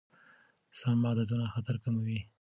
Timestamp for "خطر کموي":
1.53-2.19